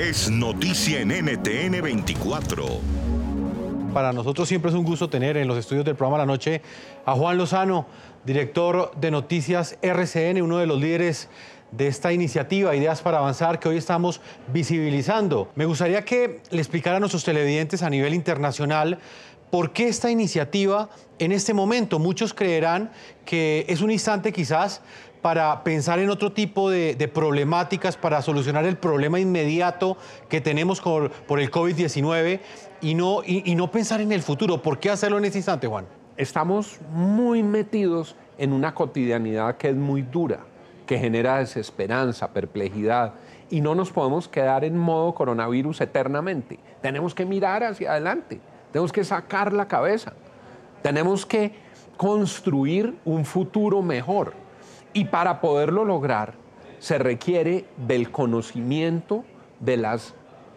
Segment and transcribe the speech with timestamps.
[0.00, 2.64] es noticia en NTN 24.
[3.92, 6.62] Para nosotros siempre es un gusto tener en los estudios del programa La Noche
[7.04, 7.86] a Juan Lozano,
[8.24, 11.28] director de Noticias RCN, uno de los líderes
[11.70, 15.50] de esta iniciativa, Ideas para Avanzar, que hoy estamos visibilizando.
[15.54, 18.98] Me gustaría que le explicara a nuestros televidentes a nivel internacional
[19.50, 20.88] por qué esta iniciativa
[21.18, 21.98] en este momento.
[21.98, 22.90] Muchos creerán
[23.26, 24.80] que es un instante quizás
[25.22, 29.96] para pensar en otro tipo de, problemáticas, para solucionar el problema inmediato
[30.28, 32.40] que tenemos por, el COVID-19
[32.80, 34.62] y no, y no pensar en el futuro.
[34.62, 35.86] ¿Por qué hacerlo en este instante, Juan?
[36.16, 40.40] Estamos muy metidos en una cotidianidad que es muy dura
[40.90, 43.14] que genera desesperanza, perplejidad.
[43.48, 46.58] Y no nos podemos quedar en modo coronavirus eternamente.
[46.82, 48.40] Tenemos que mirar hacia adelante,
[48.72, 50.14] tenemos que sacar la cabeza,
[50.82, 51.52] tenemos que
[51.96, 54.32] construir un futuro mejor.
[54.92, 56.34] Y para poderlo lograr
[56.78, 59.24] se requiere del conocimiento,
[59.60, 60.14] de las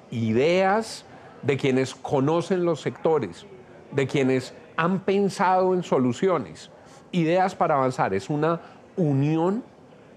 [0.10, 1.06] ideas,
[1.42, 3.46] de quienes conocen los sectores,
[3.92, 6.72] de quienes han pensado en soluciones.
[7.12, 8.62] Ideas para avanzar es una
[8.96, 9.64] unión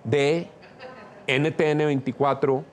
[0.05, 0.48] de
[1.27, 2.64] NTN 24,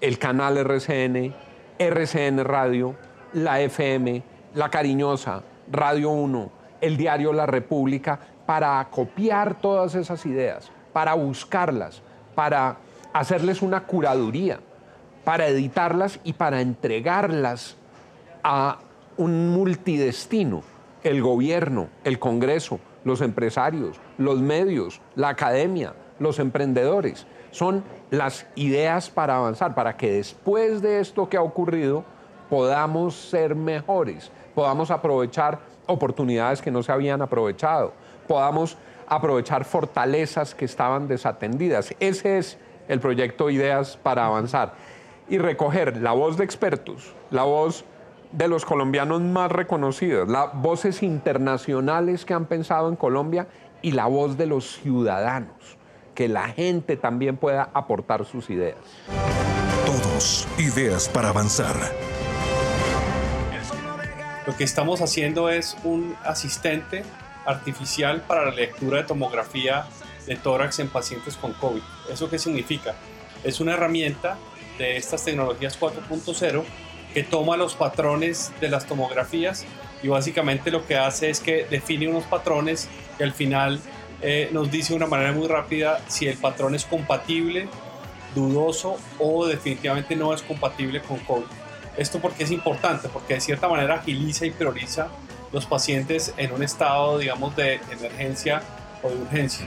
[0.00, 1.34] el canal RCN,
[1.78, 2.94] RCN Radio,
[3.32, 4.22] la FM,
[4.54, 12.02] La Cariñosa, Radio 1, el diario La República, para copiar todas esas ideas, para buscarlas,
[12.34, 12.78] para
[13.12, 14.58] hacerles una curaduría,
[15.24, 17.76] para editarlas y para entregarlas
[18.42, 18.80] a
[19.16, 20.64] un multidestino,
[21.04, 27.28] el gobierno, el Congreso, los empresarios, los medios, la academia, los emprendedores.
[27.52, 32.04] Son las ideas para avanzar, para que después de esto que ha ocurrido
[32.50, 37.92] podamos ser mejores, podamos aprovechar oportunidades que no se habían aprovechado,
[38.26, 38.76] podamos
[39.08, 41.94] aprovechar fortalezas que estaban desatendidas.
[42.00, 44.74] Ese es el proyecto Ideas para Avanzar.
[45.28, 47.84] Y recoger la voz de expertos, la voz
[48.32, 53.46] de los colombianos más reconocidos, las voces internacionales que han pensado en Colombia
[53.82, 55.78] y la voz de los ciudadanos
[56.18, 58.74] que la gente también pueda aportar sus ideas.
[59.86, 61.76] Todos, ideas para avanzar.
[64.44, 67.04] Lo que estamos haciendo es un asistente
[67.48, 69.86] artificial para la lectura de tomografía
[70.26, 71.82] de tórax en pacientes con COVID.
[72.10, 72.94] ¿Eso qué significa?
[73.42, 74.36] Es una herramienta
[74.78, 76.62] de estas tecnologías 4.0
[77.14, 79.64] que toma los patrones de las tomografías
[80.02, 83.80] y básicamente lo que hace es que define unos patrones que al final
[84.20, 87.68] eh, nos dice de una manera muy rápida si el patrón es compatible,
[88.34, 91.46] dudoso o definitivamente no es compatible con COVID.
[91.96, 95.08] Esto porque es importante, porque de cierta manera agiliza y prioriza
[95.52, 98.62] los pacientes en un estado, digamos, de emergencia
[99.02, 99.66] o de urgencia.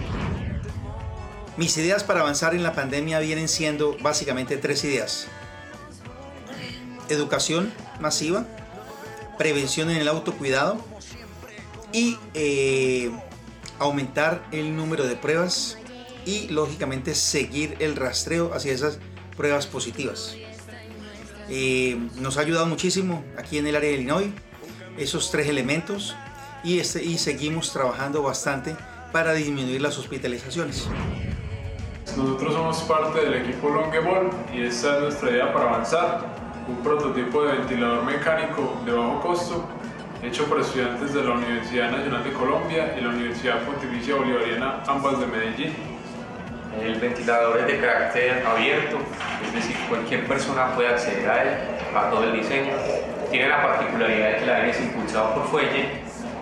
[1.58, 5.28] Mis ideas para avanzar en la pandemia vienen siendo básicamente tres ideas.
[7.09, 8.46] Educación masiva,
[9.38, 10.78] prevención en el autocuidado
[11.91, 13.12] y eh,
[13.80, 15.78] aumentar el número de pruebas
[16.25, 19.00] y lógicamente seguir el rastreo hacia esas
[19.36, 20.36] pruebas positivas.
[21.50, 24.31] Eh, nos ha ayudado muchísimo aquí en el área de Illinois
[24.97, 26.16] esos tres elementos
[26.63, 28.75] y, este, y seguimos trabajando bastante
[29.12, 30.88] para disminuir las hospitalizaciones.
[32.16, 36.25] Nosotros somos parte del equipo Longeball y esta es nuestra idea para avanzar,
[36.68, 39.68] un prototipo de ventilador mecánico de bajo costo
[40.24, 45.19] hecho por estudiantes de la Universidad Nacional de Colombia y la Universidad Pontificia Bolivariana, ambas
[45.19, 45.73] de Medellín.
[46.79, 48.97] El ventilador es de carácter abierto,
[49.46, 51.50] es decir, cualquier persona puede acceder a él,
[51.96, 52.73] a todo el diseño.
[53.31, 55.86] Tiene la particularidad de que el aire es impulsado por fuelle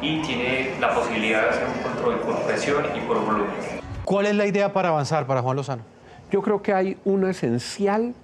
[0.01, 3.51] y tiene la posibilidad de hacer un control por presión y por volumen.
[4.03, 5.83] ¿Cuál es la idea para avanzar para Juan Lozano?
[6.31, 8.15] Yo creo que hay una esencial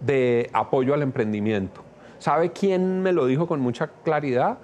[0.00, 1.82] de apoyo al emprendimiento.
[2.20, 4.58] ¿Sabe quién me lo dijo con mucha claridad?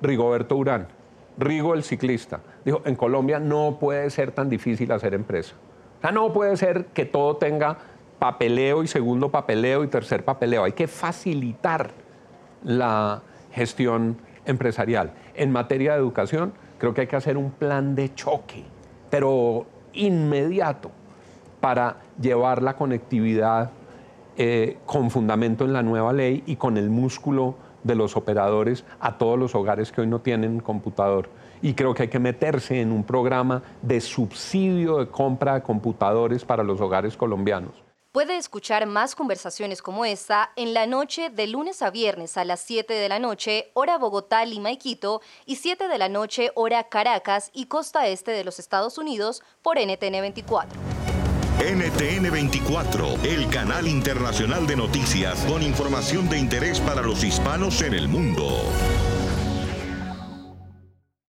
[0.00, 0.88] Rigoberto Urán,
[1.36, 5.54] Rigo el ciclista, dijo, en Colombia no puede ser tan difícil hacer empresa.
[5.98, 7.76] O sea, no puede ser que todo tenga
[8.18, 10.64] papeleo y segundo papeleo y tercer papeleo.
[10.64, 11.90] Hay que facilitar
[12.64, 13.22] la
[13.52, 15.12] gestión empresarial.
[15.34, 18.64] En materia de educación, creo que hay que hacer un plan de choque,
[19.10, 20.90] pero inmediato,
[21.60, 23.70] para llevar la conectividad
[24.36, 29.18] eh, con fundamento en la nueva ley y con el músculo de los operadores a
[29.18, 31.28] todos los hogares que hoy no tienen computador.
[31.60, 36.44] Y creo que hay que meterse en un programa de subsidio de compra de computadores
[36.44, 37.87] para los hogares colombianos.
[38.10, 42.60] Puede escuchar más conversaciones como esta en la noche de lunes a viernes a las
[42.60, 47.50] 7 de la noche, hora Bogotá, y Quito, y 7 de la noche, hora Caracas
[47.52, 50.80] y costa este de los Estados Unidos por NTN 24.
[51.60, 57.92] NTN 24, el canal internacional de noticias con información de interés para los hispanos en
[57.92, 58.48] el mundo.